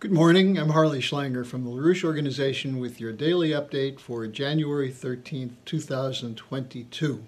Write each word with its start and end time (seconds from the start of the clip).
Good 0.00 0.12
morning. 0.12 0.58
I'm 0.58 0.70
Harley 0.70 1.00
Schlanger 1.00 1.44
from 1.44 1.62
the 1.62 1.70
LaRouche 1.70 2.04
Organization 2.04 2.78
with 2.78 3.02
your 3.02 3.12
daily 3.12 3.50
update 3.50 4.00
for 4.00 4.26
January 4.26 4.90
13th, 4.90 5.56
2022. 5.66 7.22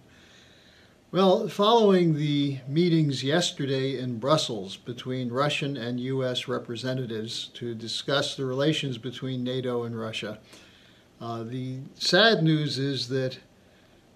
Well, 1.10 1.48
following 1.48 2.14
the 2.14 2.60
meetings 2.66 3.22
yesterday 3.22 3.98
in 3.98 4.18
Brussels 4.18 4.78
between 4.78 5.30
Russian 5.30 5.76
and 5.76 6.00
U.S. 6.00 6.48
representatives 6.48 7.50
to 7.52 7.74
discuss 7.74 8.36
the 8.36 8.46
relations 8.46 8.96
between 8.96 9.44
NATO 9.44 9.82
and 9.82 10.00
Russia, 10.00 10.38
uh, 11.20 11.42
the 11.42 11.80
sad 11.96 12.42
news 12.42 12.78
is 12.78 13.08
that 13.08 13.38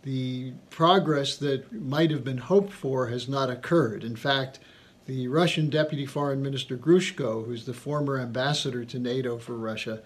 the 0.03 0.53
progress 0.71 1.37
that 1.37 1.71
might 1.75 2.11
have 2.11 2.25
been 2.25 2.39
hoped 2.39 2.73
for 2.73 3.09
has 3.09 3.29
not 3.29 3.51
occurred. 3.51 4.03
In 4.03 4.17
fact, 4.17 4.61
the 5.07 5.29
Russian 5.29 5.71
Deputy 5.71 6.05
Foreign 6.05 6.43
Minister 6.43 6.77
Grushko, 6.77 7.47
who's 7.47 7.65
the 7.65 7.73
former 7.73 8.19
ambassador 8.19 8.85
to 8.85 8.99
NATO 8.99 9.39
for 9.39 9.55
Russia, 9.55 10.03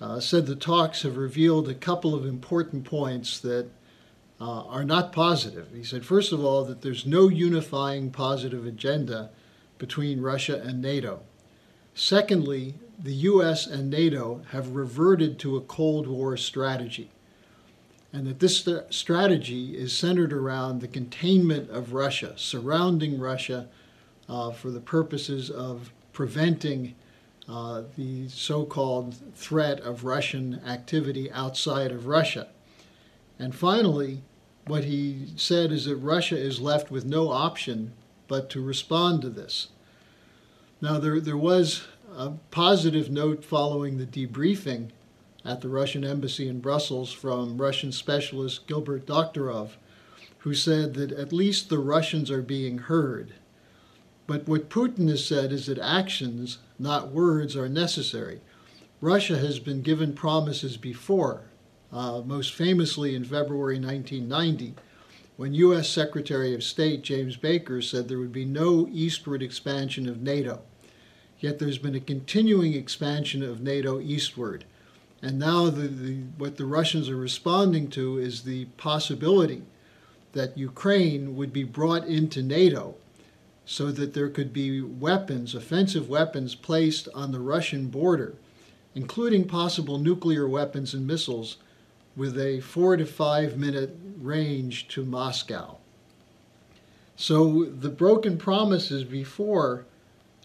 uh, 0.00 0.20
said 0.20 0.46
the 0.46 0.54
talks 0.54 1.02
have 1.02 1.16
revealed 1.16 1.68
a 1.68 1.74
couple 1.74 2.14
of 2.14 2.24
important 2.24 2.84
points 2.84 3.40
that 3.40 3.68
uh, 4.40 4.62
are 4.66 4.84
not 4.84 5.12
positive. 5.12 5.68
He 5.74 5.82
said, 5.82 6.06
first 6.06 6.32
of 6.32 6.44
all, 6.44 6.64
that 6.64 6.82
there's 6.82 7.04
no 7.04 7.28
unifying 7.28 8.12
positive 8.12 8.64
agenda 8.64 9.30
between 9.76 10.20
Russia 10.20 10.60
and 10.64 10.80
NATO. 10.80 11.22
Secondly, 11.94 12.74
the 12.96 13.14
US 13.14 13.66
and 13.66 13.90
NATO 13.90 14.42
have 14.50 14.76
reverted 14.76 15.40
to 15.40 15.56
a 15.56 15.60
Cold 15.62 16.06
War 16.06 16.36
strategy, 16.36 17.10
and 18.12 18.24
that 18.28 18.38
this 18.38 18.58
st- 18.58 18.94
strategy 18.94 19.76
is 19.76 19.96
centered 19.96 20.32
around 20.32 20.80
the 20.80 20.88
containment 20.88 21.68
of 21.70 21.92
Russia, 21.92 22.34
surrounding 22.36 23.18
Russia 23.18 23.68
uh, 24.28 24.50
for 24.50 24.70
the 24.70 24.80
purposes 24.80 25.50
of 25.50 25.92
preventing 26.12 26.94
uh, 27.48 27.82
the 27.96 28.28
so 28.28 28.64
called 28.64 29.14
threat 29.34 29.80
of 29.80 30.04
Russian 30.04 30.60
activity 30.66 31.30
outside 31.32 31.90
of 31.90 32.06
Russia. 32.06 32.48
And 33.38 33.54
finally, 33.54 34.22
what 34.66 34.84
he 34.84 35.28
said 35.36 35.72
is 35.72 35.86
that 35.86 35.96
Russia 35.96 36.36
is 36.36 36.60
left 36.60 36.90
with 36.90 37.06
no 37.06 37.30
option 37.30 37.92
but 38.26 38.50
to 38.50 38.60
respond 38.60 39.22
to 39.22 39.30
this. 39.30 39.68
Now, 40.80 40.98
there, 40.98 41.20
there 41.20 41.38
was 41.38 41.86
a 42.14 42.32
positive 42.50 43.10
note 43.10 43.44
following 43.44 43.96
the 43.96 44.04
debriefing 44.06 44.90
at 45.44 45.62
the 45.62 45.68
Russian 45.68 46.04
embassy 46.04 46.48
in 46.48 46.60
Brussels 46.60 47.12
from 47.12 47.56
Russian 47.56 47.92
specialist 47.92 48.66
Gilbert 48.66 49.06
Doctorow, 49.06 49.70
who 50.38 50.54
said 50.54 50.94
that 50.94 51.12
at 51.12 51.32
least 51.32 51.68
the 51.68 51.78
Russians 51.78 52.30
are 52.30 52.42
being 52.42 52.78
heard 52.78 53.32
but 54.28 54.46
what 54.46 54.68
Putin 54.68 55.08
has 55.08 55.24
said 55.24 55.52
is 55.52 55.66
that 55.66 55.78
actions, 55.78 56.58
not 56.78 57.12
words, 57.12 57.56
are 57.56 57.68
necessary. 57.68 58.42
Russia 59.00 59.38
has 59.38 59.58
been 59.58 59.80
given 59.80 60.12
promises 60.12 60.76
before, 60.76 61.44
uh, 61.90 62.20
most 62.26 62.52
famously 62.52 63.14
in 63.14 63.24
February 63.24 63.80
1990, 63.80 64.74
when 65.38 65.54
U.S. 65.54 65.88
Secretary 65.88 66.54
of 66.54 66.62
State 66.62 67.00
James 67.00 67.38
Baker 67.38 67.80
said 67.80 68.06
there 68.06 68.18
would 68.18 68.32
be 68.32 68.44
no 68.44 68.86
eastward 68.92 69.42
expansion 69.42 70.06
of 70.06 70.20
NATO. 70.20 70.60
Yet 71.40 71.58
there's 71.58 71.78
been 71.78 71.94
a 71.94 72.00
continuing 72.00 72.74
expansion 72.74 73.42
of 73.42 73.62
NATO 73.62 73.98
eastward. 73.98 74.66
And 75.22 75.38
now 75.38 75.70
the, 75.70 75.88
the, 75.88 76.16
what 76.36 76.58
the 76.58 76.66
Russians 76.66 77.08
are 77.08 77.16
responding 77.16 77.88
to 77.90 78.18
is 78.18 78.42
the 78.42 78.66
possibility 78.76 79.62
that 80.32 80.58
Ukraine 80.58 81.34
would 81.34 81.52
be 81.52 81.64
brought 81.64 82.04
into 82.04 82.42
NATO 82.42 82.96
so 83.70 83.92
that 83.92 84.14
there 84.14 84.30
could 84.30 84.50
be 84.50 84.80
weapons, 84.80 85.54
offensive 85.54 86.08
weapons, 86.08 86.54
placed 86.54 87.06
on 87.14 87.32
the 87.32 87.38
Russian 87.38 87.88
border, 87.88 88.34
including 88.94 89.46
possible 89.46 89.98
nuclear 89.98 90.48
weapons 90.48 90.94
and 90.94 91.06
missiles 91.06 91.58
with 92.16 92.38
a 92.38 92.60
four 92.60 92.96
to 92.96 93.04
five 93.04 93.58
minute 93.58 93.94
range 94.16 94.88
to 94.88 95.04
Moscow. 95.04 95.76
So 97.14 97.66
the 97.66 97.90
broken 97.90 98.38
promises 98.38 99.04
before 99.04 99.84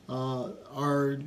uh, 0.09 0.49
are 0.75 1.19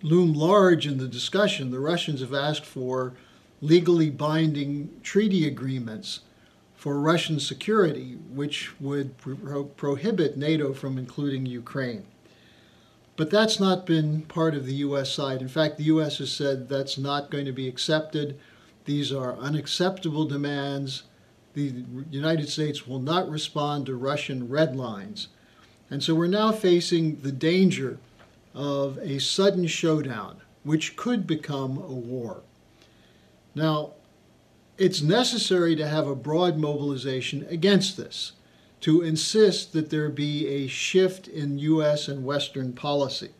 loom 0.00 0.32
large 0.32 0.86
in 0.86 0.96
the 0.96 1.06
discussion. 1.06 1.70
The 1.70 1.80
Russians 1.80 2.22
have 2.22 2.32
asked 2.32 2.64
for 2.64 3.12
legally 3.60 4.08
binding 4.08 4.88
treaty 5.02 5.46
agreements 5.46 6.20
for 6.82 6.98
Russian 6.98 7.38
security, 7.38 8.16
which 8.34 8.72
would 8.80 9.16
pro- 9.16 9.62
prohibit 9.62 10.36
NATO 10.36 10.72
from 10.72 10.98
including 10.98 11.46
Ukraine. 11.46 12.04
But 13.14 13.30
that's 13.30 13.60
not 13.60 13.86
been 13.86 14.22
part 14.22 14.56
of 14.56 14.66
the 14.66 14.74
U.S. 14.86 15.12
side. 15.12 15.40
In 15.40 15.46
fact, 15.46 15.78
the 15.78 15.84
U.S. 15.84 16.18
has 16.18 16.32
said 16.32 16.68
that's 16.68 16.98
not 16.98 17.30
going 17.30 17.44
to 17.44 17.52
be 17.52 17.68
accepted. 17.68 18.36
These 18.84 19.12
are 19.12 19.36
unacceptable 19.36 20.24
demands. 20.24 21.04
The 21.54 21.84
United 22.10 22.48
States 22.48 22.84
will 22.84 22.98
not 22.98 23.30
respond 23.30 23.86
to 23.86 23.94
Russian 23.94 24.48
red 24.48 24.74
lines. 24.74 25.28
And 25.88 26.02
so 26.02 26.16
we're 26.16 26.26
now 26.26 26.50
facing 26.50 27.20
the 27.20 27.30
danger 27.30 28.00
of 28.56 28.98
a 28.98 29.20
sudden 29.20 29.68
showdown, 29.68 30.38
which 30.64 30.96
could 30.96 31.28
become 31.28 31.78
a 31.78 31.94
war. 31.94 32.42
Now, 33.54 33.92
it's 34.82 35.00
necessary 35.00 35.76
to 35.76 35.86
have 35.86 36.08
a 36.08 36.14
broad 36.16 36.58
mobilization 36.58 37.46
against 37.48 37.96
this, 37.96 38.32
to 38.80 39.00
insist 39.00 39.72
that 39.72 39.90
there 39.90 40.08
be 40.08 40.48
a 40.48 40.66
shift 40.66 41.28
in 41.28 41.56
U.S. 41.60 42.08
and 42.08 42.24
Western 42.24 42.72
policy, 42.72 43.30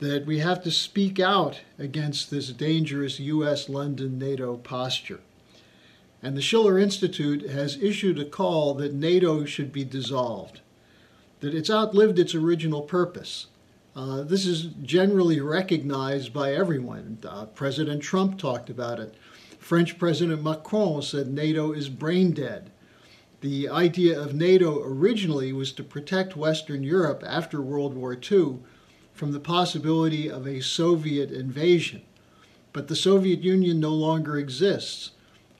that 0.00 0.24
we 0.24 0.38
have 0.38 0.62
to 0.62 0.70
speak 0.70 1.20
out 1.20 1.60
against 1.78 2.30
this 2.30 2.48
dangerous 2.48 3.20
U.S. 3.20 3.68
London 3.68 4.18
NATO 4.18 4.56
posture. 4.56 5.20
And 6.22 6.34
the 6.34 6.40
Schiller 6.40 6.78
Institute 6.78 7.50
has 7.50 7.76
issued 7.76 8.18
a 8.18 8.24
call 8.24 8.72
that 8.76 8.94
NATO 8.94 9.44
should 9.44 9.70
be 9.70 9.84
dissolved, 9.84 10.62
that 11.40 11.54
it's 11.54 11.68
outlived 11.68 12.18
its 12.18 12.34
original 12.34 12.80
purpose. 12.80 13.48
Uh, 13.94 14.22
this 14.22 14.46
is 14.46 14.70
generally 14.82 15.42
recognized 15.42 16.32
by 16.32 16.54
everyone. 16.54 17.18
Uh, 17.22 17.44
President 17.44 18.02
Trump 18.02 18.38
talked 18.38 18.70
about 18.70 18.98
it. 18.98 19.14
French 19.62 19.96
President 19.96 20.42
Macron 20.42 21.02
said 21.02 21.28
NATO 21.28 21.70
is 21.70 21.88
brain 21.88 22.32
dead. 22.32 22.72
The 23.42 23.68
idea 23.68 24.20
of 24.20 24.34
NATO 24.34 24.82
originally 24.82 25.52
was 25.52 25.70
to 25.72 25.84
protect 25.84 26.36
Western 26.36 26.82
Europe 26.82 27.22
after 27.24 27.62
World 27.62 27.94
War 27.94 28.12
II 28.12 28.58
from 29.14 29.30
the 29.30 29.40
possibility 29.40 30.28
of 30.28 30.48
a 30.48 30.60
Soviet 30.60 31.30
invasion. 31.30 32.02
But 32.72 32.88
the 32.88 32.96
Soviet 32.96 33.42
Union 33.44 33.78
no 33.78 33.94
longer 33.94 34.36
exists. 34.36 35.12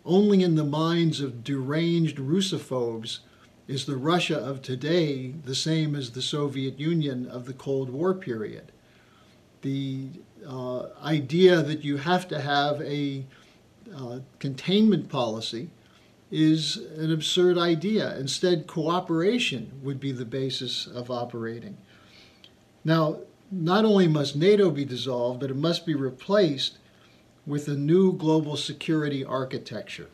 Only 0.04 0.42
in 0.42 0.56
the 0.56 0.64
minds 0.64 1.20
of 1.20 1.44
deranged 1.44 2.18
Russophobes 2.18 3.20
is 3.68 3.86
the 3.86 3.96
Russia 3.96 4.36
of 4.36 4.62
today 4.62 5.28
the 5.44 5.54
same 5.54 5.94
as 5.94 6.10
the 6.10 6.22
Soviet 6.22 6.78
Union 6.78 7.28
of 7.28 7.46
the 7.46 7.52
Cold 7.52 7.88
War 7.88 8.14
period. 8.14 8.72
The 9.62 10.08
uh, 10.44 10.86
idea 11.04 11.62
that 11.62 11.84
you 11.84 11.98
have 11.98 12.26
to 12.28 12.40
have 12.40 12.82
a 12.82 13.24
uh, 13.96 14.20
containment 14.38 15.08
policy 15.08 15.70
is 16.30 16.78
an 16.96 17.12
absurd 17.12 17.58
idea. 17.58 18.16
Instead, 18.18 18.66
cooperation 18.66 19.72
would 19.82 20.00
be 20.00 20.12
the 20.12 20.24
basis 20.24 20.86
of 20.86 21.10
operating. 21.10 21.76
Now, 22.84 23.18
not 23.50 23.84
only 23.84 24.08
must 24.08 24.34
NATO 24.34 24.70
be 24.70 24.84
dissolved, 24.84 25.40
but 25.40 25.50
it 25.50 25.56
must 25.56 25.84
be 25.84 25.94
replaced 25.94 26.78
with 27.46 27.68
a 27.68 27.74
new 27.74 28.12
global 28.12 28.56
security 28.56 29.24
architecture. 29.24 30.08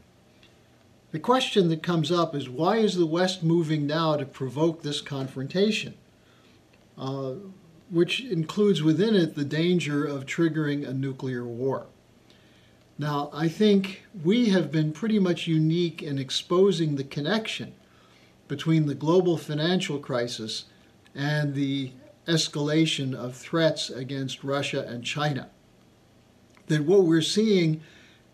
The 1.13 1.21
question 1.21 1.69
that 1.69 1.83
comes 1.83 2.11
up 2.11 2.35
is 2.35 2.49
why 2.49 2.79
is 2.79 2.97
the 2.97 3.07
West 3.07 3.43
moving 3.43 3.87
now 3.87 4.17
to 4.17 4.27
provoke 4.27 4.83
this 4.83 5.01
confrontation? 5.01 5.95
Uh, 6.99 7.35
which 7.91 8.21
includes 8.21 8.83
within 8.83 9.15
it 9.15 9.35
the 9.35 9.45
danger 9.45 10.05
of 10.05 10.27
triggering 10.27 10.87
a 10.87 10.93
nuclear 10.93 11.47
war. 11.47 11.87
Now, 12.99 13.31
I 13.33 13.47
think 13.47 14.03
we 14.25 14.47
have 14.47 14.73
been 14.73 14.93
pretty 14.93 15.21
much 15.21 15.47
unique 15.47 16.03
in 16.03 16.19
exposing 16.19 16.97
the 16.97 17.05
connection 17.05 17.75
between 18.49 18.87
the 18.87 18.95
global 18.95 19.37
financial 19.37 20.01
crisis 20.01 20.65
and 21.15 21.55
the 21.55 21.93
escalation 22.27 23.15
of 23.15 23.37
threats 23.37 23.89
against 23.89 24.43
Russia 24.43 24.85
and 24.89 25.05
China. 25.05 25.49
That 26.67 26.85
what 26.85 27.05
we're 27.05 27.23
seeing 27.23 27.83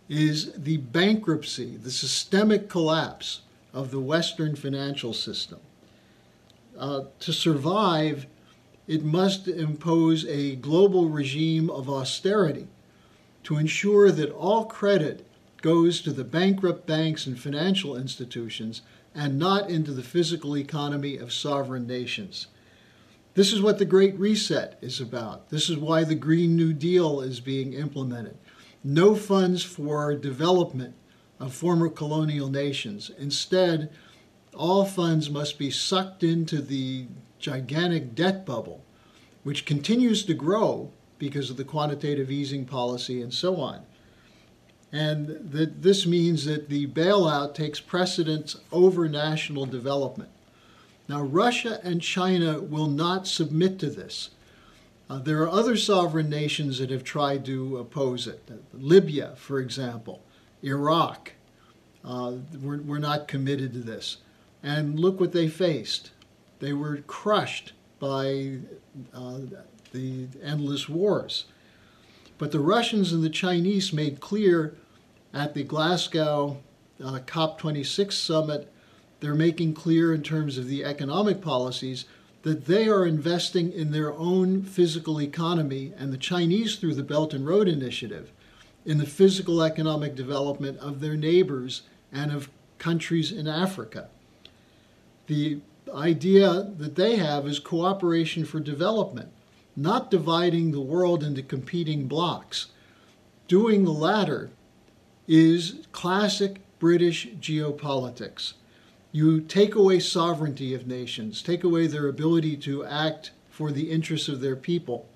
is 0.09 0.53
the 0.55 0.79
bankruptcy, 0.79 1.77
the 1.77 1.91
systemic 1.91 2.71
collapse 2.71 3.43
of 3.75 3.91
the 3.91 4.01
Western 4.01 4.57
financial 4.57 5.13
system. 5.13 5.61
Uh, 6.79 7.03
to 7.21 7.33
survive, 7.35 8.27
it 8.89 9.05
must 9.05 9.47
impose 9.47 10.25
a 10.25 10.57
global 10.57 11.11
regime 11.11 11.69
of 11.69 11.89
austerity 11.91 12.67
to 13.45 13.57
ensure 13.57 14.11
that 14.11 14.31
all 14.33 14.65
credit 14.65 15.27
goes 15.63 16.01
to 16.03 16.13
the 16.13 16.25
bankrupt 16.25 16.87
banks 16.87 17.27
and 17.27 17.39
financial 17.39 17.97
institutions 17.97 18.83
and 19.15 19.39
not 19.39 19.71
into 19.71 19.93
the 19.93 20.03
physical 20.03 20.57
economy 20.57 21.17
of 21.17 21.33
sovereign 21.33 21.87
nations. 21.87 22.49
This 23.35 23.53
is 23.53 23.63
what 23.63 23.79
the 23.79 23.85
Great 23.85 24.19
Reset 24.19 24.79
is 24.81 25.01
about. 25.01 25.51
This 25.51 25.69
is 25.69 25.77
why 25.77 26.05
the 26.05 26.15
Green 26.15 26.57
New 26.57 26.73
Deal 26.73 27.21
is 27.21 27.41
being 27.41 27.73
implemented. 27.73 28.37
No 28.83 29.15
funds 29.15 29.63
for 29.63 30.15
development 30.15 30.95
of 31.41 31.55
former 31.55 31.89
colonial 31.89 32.49
nations. 32.49 33.11
Instead, 33.19 33.91
all 34.55 34.85
funds 34.85 35.31
must 35.31 35.59
be 35.59 35.71
sucked 35.71 36.23
into 36.23 36.61
the 36.61 37.07
gigantic 37.39 38.15
debt 38.15 38.47
bubble, 38.47 38.85
which 39.43 39.65
continues 39.67 40.25
to 40.25 40.35
grow 40.35 40.93
because 41.19 41.51
of 41.51 41.57
the 41.57 41.65
quantitative 41.65 42.31
easing 42.31 42.65
policy 42.65 43.23
and 43.23 43.33
so 43.33 43.57
on. 43.57 43.85
And 44.93 45.51
that 45.51 45.83
this 45.83 46.07
means 46.07 46.45
that 46.45 46.69
the 46.69 46.87
bailout 46.87 47.55
takes 47.55 47.81
precedence 47.81 48.57
over 48.71 49.09
national 49.09 49.67
development. 49.67 50.31
Now, 51.09 51.23
Russia 51.23 51.81
and 51.83 52.01
China 52.01 52.61
will 52.61 52.87
not 52.87 53.27
submit 53.27 53.79
to 53.81 53.91
this. 53.91 54.31
Uh, 55.11 55.19
there 55.19 55.43
are 55.43 55.51
other 55.51 55.77
sovereign 55.77 56.31
nations 56.31 56.79
that 56.79 56.91
have 56.91 57.05
tried 57.05 57.45
to 57.45 57.77
oppose 57.79 58.27
it. 58.27 58.49
Libya, 58.73 59.35
for 59.37 59.61
example, 59.61 60.23
Iraq, 60.63 61.33
uh, 62.05 62.35
were, 62.63 62.79
were 62.79 62.99
not 62.99 63.29
committed 63.29 63.73
to 63.75 63.81
this. 63.81 64.19
And 64.63 64.99
look 64.99 65.21
what 65.21 65.33
they 65.33 65.49
faced. 65.49 66.13
They 66.61 66.73
were 66.73 66.99
crushed 66.99 67.73
by 67.99 68.59
uh, 69.13 69.41
the 69.95 70.27
endless 70.43 70.89
wars. 70.89 71.45
But 72.37 72.51
the 72.51 72.61
Russians 72.61 73.13
and 73.13 73.23
the 73.23 73.31
Chinese 73.31 73.93
made 73.93 74.21
clear 74.21 74.75
at 75.33 75.55
the 75.55 75.63
Glasgow 75.63 76.59
uh, 77.03 77.21
COP26 77.21 78.13
summit, 78.13 78.71
they're 79.21 79.35
making 79.35 79.75
clear 79.75 80.13
in 80.13 80.23
terms 80.23 80.59
of 80.59 80.69
the 80.69 80.85
economic 80.85 81.41
policies 81.41 82.05
that 82.43 82.67
they 82.67 82.89
are 82.89 83.07
investing 83.07 83.73
in 83.73 83.91
their 83.91 84.13
own 84.13 84.63
physical 84.63 85.21
economy, 85.21 85.93
and 85.97 86.13
the 86.13 86.19
Chinese, 86.19 86.77
through 86.77 86.95
the 86.95 87.03
Belt 87.03 87.33
and 87.33 87.47
Road 87.47 87.69
Initiative, 87.69 88.31
in 88.85 88.99
the 88.99 89.07
physical 89.07 89.63
economic 89.63 90.15
development 90.15 90.79
of 90.79 91.01
their 91.01 91.17
neighbors 91.17 91.83
and 92.13 92.31
of 92.31 92.51
countries 92.79 93.33
in 93.33 93.49
Africa. 93.49 94.09
The 95.27 95.61
idea 95.93 96.71
that 96.77 96.97
they 96.97 97.17
have 97.17 97.47
is 97.47 97.59
cooperation 97.59 98.45
for 98.45 98.61
development 98.61 99.31
not 99.77 100.11
dividing 100.11 100.71
the 100.71 100.81
world 100.81 101.23
into 101.23 101.43
competing 101.43 102.07
blocs. 102.07 102.67
Doing 103.49 103.85
the 103.85 103.93
latter 103.93 104.51
is 105.27 105.87
classic 105.93 106.61
British 106.79 107.29
geopolitics. 107.41 108.55
You 109.13 109.41
take 109.41 109.75
away 109.75 110.01
sovereignty 110.01 110.75
of 110.75 110.87
nations, 110.87 111.43
take 111.43 111.65
away 111.65 111.87
their 111.87 112.09
ability 112.09 112.57
to 112.59 112.85
act 112.85 113.31
for 113.49 113.71
the 113.71 113.91
interests 113.91 114.29
of 114.29 114.41
their 114.41 114.57
people, 114.57 115.09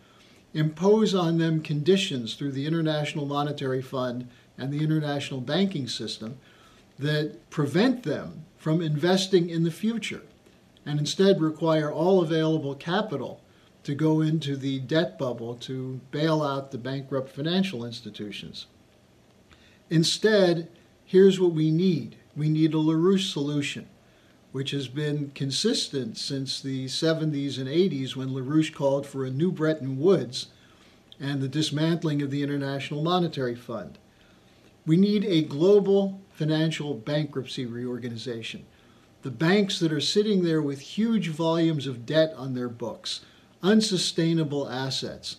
impose 0.55 1.15
on 1.15 1.39
them 1.39 1.61
conditions 1.61 2.35
through 2.35 2.53
the 2.53 2.67
International 2.67 3.27
Monetary 3.27 3.83
Fund 3.83 4.29
and 4.57 4.73
the 4.73 4.83
international 4.83 5.41
banking 5.41 5.89
system 5.89 6.39
that 6.99 7.51
prevent 7.51 8.03
them 8.03 8.45
from 8.57 8.81
investing 8.81 9.51
in 9.51 9.65
the 9.65 9.71
future 9.71 10.23
and 10.87 10.99
instead 10.99 11.41
require 11.41 11.93
all 11.93 12.21
available 12.21 12.75
capital 12.75 13.41
to 13.89 13.95
go 13.95 14.21
into 14.21 14.55
the 14.55 14.81
debt 14.81 15.19
bubble 15.19 15.55
to 15.55 15.99
bail 16.11 16.43
out 16.43 16.73
the 16.73 16.77
bankrupt 16.77 17.31
financial 17.31 17.87
institutions. 17.87 18.67
Instead, 19.89 20.69
here's 21.07 21.41
what 21.41 21.53
we 21.53 21.71
need 21.71 22.15
we 22.37 22.51
need 22.51 22.75
a 22.75 22.77
LaRouche 22.77 23.33
solution, 23.33 23.89
which 24.53 24.73
has 24.73 24.89
been 24.89 25.31
consistent 25.35 26.19
since 26.19 26.61
the 26.61 26.85
70s 26.85 27.57
and 27.57 27.67
80s 27.67 28.15
when 28.15 28.29
LaRouche 28.29 28.75
called 28.75 29.07
for 29.07 29.25
a 29.25 29.31
new 29.31 29.51
Bretton 29.51 29.99
Woods 29.99 30.49
and 31.19 31.41
the 31.41 31.49
dismantling 31.49 32.21
of 32.21 32.31
the 32.31 32.43
International 32.43 33.03
Monetary 33.03 33.55
Fund. 33.55 33.97
We 34.85 34.99
need 34.99 35.25
a 35.25 35.41
global 35.41 36.21
financial 36.35 36.93
bankruptcy 36.93 37.65
reorganization. 37.65 38.67
The 39.23 39.31
banks 39.31 39.79
that 39.79 39.95
are 39.95 39.99
sitting 39.99 40.45
there 40.45 40.61
with 40.61 40.81
huge 40.81 41.29
volumes 41.29 41.87
of 41.87 42.05
debt 42.05 42.35
on 42.37 42.53
their 42.53 42.69
books 42.69 43.23
unsustainable 43.63 44.69
assets 44.69 45.37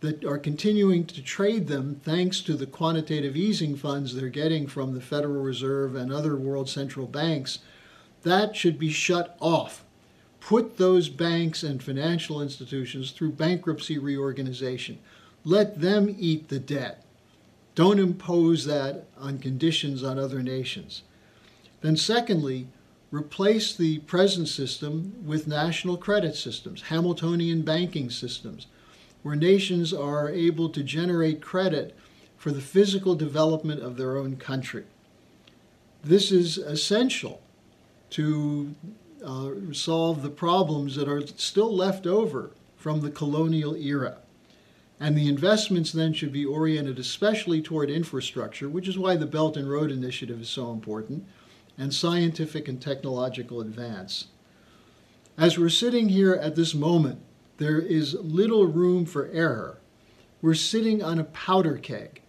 that 0.00 0.24
are 0.24 0.38
continuing 0.38 1.04
to 1.06 1.22
trade 1.22 1.68
them 1.68 2.00
thanks 2.02 2.40
to 2.40 2.54
the 2.54 2.66
quantitative 2.66 3.36
easing 3.36 3.76
funds 3.76 4.14
they're 4.14 4.28
getting 4.28 4.66
from 4.66 4.94
the 4.94 5.00
Federal 5.00 5.42
Reserve 5.42 5.94
and 5.94 6.12
other 6.12 6.36
world 6.36 6.68
central 6.68 7.06
banks, 7.06 7.60
that 8.24 8.56
should 8.56 8.78
be 8.78 8.90
shut 8.90 9.36
off. 9.40 9.84
Put 10.40 10.76
those 10.76 11.08
banks 11.08 11.62
and 11.62 11.80
financial 11.80 12.42
institutions 12.42 13.12
through 13.12 13.32
bankruptcy 13.32 13.96
reorganization. 13.96 14.98
Let 15.44 15.80
them 15.80 16.14
eat 16.18 16.48
the 16.48 16.58
debt. 16.58 17.04
Don't 17.76 18.00
impose 18.00 18.64
that 18.66 19.04
on 19.18 19.38
conditions 19.38 20.02
on 20.02 20.18
other 20.18 20.42
nations. 20.42 21.02
Then, 21.80 21.96
secondly, 21.96 22.66
replace 23.12 23.76
the 23.76 23.98
present 24.00 24.48
system 24.48 25.14
with 25.24 25.46
national 25.46 25.98
credit 25.98 26.34
systems, 26.34 26.82
Hamiltonian 26.82 27.62
banking 27.62 28.10
systems, 28.10 28.66
where 29.22 29.36
nations 29.36 29.92
are 29.92 30.30
able 30.30 30.68
to 30.70 30.82
generate 30.82 31.42
credit 31.42 31.94
for 32.38 32.50
the 32.50 32.60
physical 32.60 33.14
development 33.14 33.82
of 33.82 33.96
their 33.96 34.16
own 34.16 34.36
country. 34.36 34.84
This 36.02 36.32
is 36.32 36.58
essential 36.58 37.40
to 38.10 38.74
uh, 39.24 39.50
solve 39.72 40.22
the 40.22 40.30
problems 40.30 40.96
that 40.96 41.08
are 41.08 41.24
still 41.36 41.72
left 41.72 42.06
over 42.06 42.50
from 42.76 43.00
the 43.00 43.10
colonial 43.10 43.76
era. 43.76 44.16
And 44.98 45.16
the 45.16 45.28
investments 45.28 45.92
then 45.92 46.12
should 46.12 46.32
be 46.32 46.44
oriented 46.44 46.98
especially 46.98 47.60
toward 47.60 47.90
infrastructure, 47.90 48.68
which 48.68 48.88
is 48.88 48.98
why 48.98 49.16
the 49.16 49.26
Belt 49.26 49.56
and 49.56 49.70
Road 49.70 49.90
Initiative 49.90 50.40
is 50.40 50.48
so 50.48 50.72
important 50.72 51.26
and 51.78 51.92
scientific 51.92 52.68
and 52.68 52.80
technological 52.80 53.60
advance. 53.60 54.26
As 55.38 55.58
we're 55.58 55.68
sitting 55.68 56.10
here 56.10 56.34
at 56.34 56.56
this 56.56 56.74
moment, 56.74 57.20
there 57.58 57.78
is 57.78 58.14
little 58.14 58.66
room 58.66 59.06
for 59.06 59.28
error. 59.32 59.78
We're 60.40 60.54
sitting 60.54 61.02
on 61.02 61.18
a 61.18 61.24
powder 61.24 61.76
keg, 61.76 62.20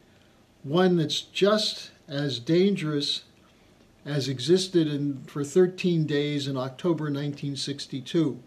one 0.63 0.97
that's 0.97 1.21
just 1.21 1.91
as 2.07 2.39
dangerous 2.39 3.23
as 4.05 4.27
existed 4.27 4.87
in, 4.87 5.23
for 5.25 5.43
13 5.43 6.05
days 6.05 6.47
in 6.47 6.57
October 6.57 7.05
1962, 7.05 8.39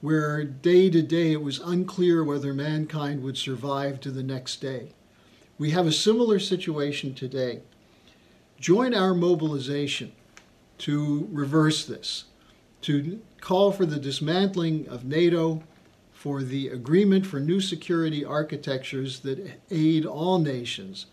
where 0.00 0.44
day 0.44 0.88
to 0.90 1.02
day 1.02 1.32
it 1.32 1.42
was 1.42 1.58
unclear 1.58 2.24
whether 2.24 2.54
mankind 2.54 3.22
would 3.22 3.36
survive 3.36 4.00
to 4.00 4.10
the 4.10 4.22
next 4.22 4.60
day. 4.60 4.92
We 5.58 5.70
have 5.70 5.86
a 5.86 5.92
similar 5.92 6.38
situation 6.38 7.14
today. 7.14 7.60
Join 8.60 8.92
our 8.92 9.14
mobilization 9.14 10.12
to 10.78 11.26
reverse 11.32 11.86
this, 11.86 12.24
to 12.82 13.22
call 13.40 13.72
for 13.72 13.86
the 13.86 13.98
dismantling 13.98 14.86
of 14.86 15.06
NATO, 15.06 15.62
for 16.12 16.42
the 16.42 16.68
agreement 16.68 17.24
for 17.26 17.40
new 17.40 17.62
security 17.62 18.22
architectures 18.22 19.20
that 19.20 19.58
aid 19.70 20.04
all 20.04 20.38
nations. 20.38 21.06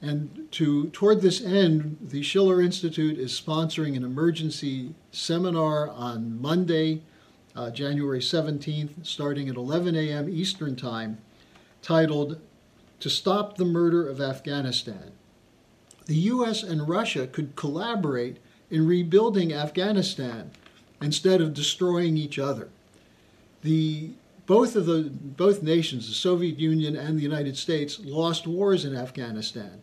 And 0.00 0.46
to, 0.52 0.90
toward 0.90 1.22
this 1.22 1.42
end, 1.42 1.98
the 2.00 2.22
Schiller 2.22 2.62
Institute 2.62 3.18
is 3.18 3.32
sponsoring 3.32 3.96
an 3.96 4.04
emergency 4.04 4.94
seminar 5.10 5.90
on 5.90 6.40
Monday, 6.40 7.02
uh, 7.56 7.70
January 7.72 8.20
17th, 8.20 9.04
starting 9.04 9.48
at 9.48 9.56
11 9.56 9.96
a.m. 9.96 10.28
Eastern 10.28 10.76
Time, 10.76 11.18
titled 11.82 12.40
To 13.00 13.10
Stop 13.10 13.56
the 13.56 13.64
Murder 13.64 14.08
of 14.08 14.20
Afghanistan 14.20 15.10
the 16.06 16.14
US 16.16 16.62
and 16.62 16.88
Russia 16.88 17.26
could 17.26 17.56
collaborate 17.56 18.38
in 18.70 18.86
rebuilding 18.86 19.52
Afghanistan 19.52 20.50
instead 21.00 21.40
of 21.40 21.54
destroying 21.54 22.16
each 22.16 22.38
other. 22.38 22.68
The, 23.62 24.10
both 24.46 24.76
of 24.76 24.86
the 24.86 25.10
both 25.12 25.62
nations, 25.62 26.08
the 26.08 26.14
Soviet 26.14 26.58
Union 26.58 26.96
and 26.96 27.18
the 27.18 27.22
United 27.22 27.56
States, 27.56 27.98
lost 28.00 28.46
wars 28.46 28.84
in 28.84 28.94
Afghanistan. 28.94 29.80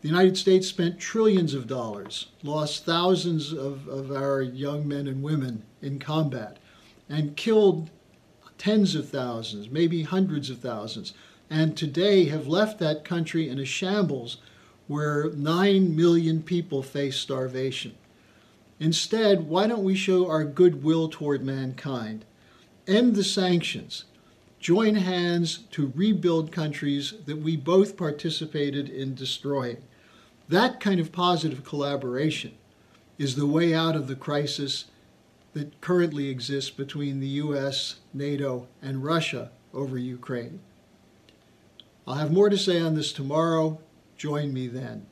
The 0.00 0.08
United 0.08 0.36
States 0.36 0.68
spent 0.68 1.00
trillions 1.00 1.54
of 1.54 1.66
dollars, 1.66 2.26
lost 2.44 2.84
thousands 2.84 3.52
of, 3.52 3.88
of 3.88 4.12
our 4.12 4.40
young 4.42 4.86
men 4.86 5.08
and 5.08 5.22
women 5.22 5.64
in 5.82 5.98
combat, 5.98 6.58
and 7.08 7.36
killed 7.36 7.90
tens 8.58 8.94
of 8.94 9.08
thousands, 9.08 9.70
maybe 9.70 10.02
hundreds 10.04 10.50
of 10.50 10.58
thousands, 10.58 11.14
and 11.50 11.76
today 11.76 12.26
have 12.26 12.46
left 12.46 12.78
that 12.78 13.04
country 13.04 13.48
in 13.48 13.58
a 13.58 13.64
shambles 13.64 14.36
where 14.88 15.30
9 15.34 15.94
million 15.94 16.42
people 16.42 16.82
face 16.82 17.16
starvation. 17.16 17.94
Instead, 18.80 19.48
why 19.48 19.66
don't 19.66 19.84
we 19.84 19.94
show 19.94 20.28
our 20.28 20.44
goodwill 20.44 21.08
toward 21.08 21.44
mankind? 21.44 22.24
End 22.86 23.14
the 23.14 23.24
sanctions. 23.24 24.04
Join 24.58 24.96
hands 24.96 25.58
to 25.72 25.92
rebuild 25.94 26.50
countries 26.50 27.14
that 27.26 27.38
we 27.38 27.56
both 27.56 27.96
participated 27.96 28.88
in 28.88 29.14
destroying. 29.14 29.78
That 30.48 30.80
kind 30.80 30.98
of 30.98 31.12
positive 31.12 31.64
collaboration 31.64 32.54
is 33.18 33.36
the 33.36 33.46
way 33.46 33.74
out 33.74 33.94
of 33.94 34.08
the 34.08 34.16
crisis 34.16 34.86
that 35.52 35.80
currently 35.80 36.28
exists 36.28 36.70
between 36.70 37.20
the 37.20 37.26
US, 37.26 37.96
NATO, 38.14 38.66
and 38.80 39.04
Russia 39.04 39.50
over 39.74 39.98
Ukraine. 39.98 40.60
I'll 42.06 42.14
have 42.14 42.32
more 42.32 42.48
to 42.48 42.56
say 42.56 42.80
on 42.80 42.94
this 42.94 43.12
tomorrow. 43.12 43.80
Join 44.18 44.52
me 44.52 44.66
then. 44.66 45.06